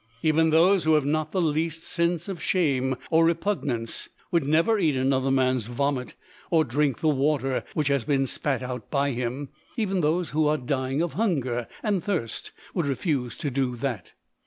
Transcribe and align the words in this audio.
Even 0.23 0.49
those 0.49 0.83
who 0.83 0.95
have 0.95 1.05
not 1.05 1.31
the 1.31 1.39
least 1.39 1.83
sense 1.83 2.27
of 2.27 2.41
shame 2.41 2.95
or 3.11 3.23
repugnance 3.23 4.09
would 4.31 4.47
never 4.47 4.79
eat 4.79 4.95
another 4.95 5.29
man's 5.29 5.67
vomit, 5.67 6.15
or 6.49 6.63
drink 6.63 7.01
the 7.01 7.07
water 7.07 7.63
which 7.75 7.89
has 7.89 8.03
been 8.03 8.25
spat 8.25 8.63
out 8.63 8.89
by 8.89 9.11
him; 9.11 9.49
even 9.77 10.01
those 10.01 10.29
who 10.29 10.47
are 10.47 10.57
dying 10.57 11.03
of 11.03 11.13
hunger 11.13 11.67
and 11.83 12.03
thirst 12.03 12.51
would 12.73 12.87
refuse 12.87 13.37
to 13.37 13.51
do 13.51 13.75
it. 13.79 14.13